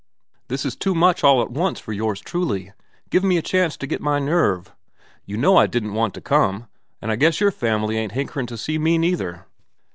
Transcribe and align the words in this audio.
"This 0.47 0.65
is 0.65 0.75
too 0.75 0.95
much 0.95 1.23
all 1.23 1.43
at 1.43 1.51
once 1.51 1.79
for 1.79 1.93
yours 1.93 2.21
truly. 2.21 2.71
Give 3.11 3.23
me 3.23 3.37
a 3.37 3.43
chance 3.43 3.77
to 3.77 3.85
get 3.85 4.01
my 4.01 4.17
nerve. 4.17 4.73
You 5.27 5.37
know 5.37 5.57
I 5.57 5.67
didn't 5.67 5.93
want 5.93 6.15
to 6.15 6.21
come, 6.21 6.65
an' 7.03 7.11
I 7.11 7.15
guess 7.15 7.39
your 7.39 7.51
fam'ly 7.51 7.97
ain't 7.97 8.13
hankerin' 8.13 8.47
to 8.47 8.57
see 8.57 8.79
me 8.79 8.97
neither." 8.97 9.45